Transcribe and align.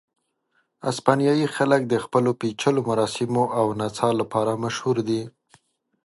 اسپانیایي 0.91 1.47
خلک 1.55 1.81
د 1.87 1.93
خپلو 2.05 2.31
پېچلیو 2.39 2.87
مراسمو 2.89 3.43
او 3.59 3.65
نڅاو 3.79 4.13
لپاره 4.21 4.51
مشهور 4.63 4.97
دي. 5.07 5.21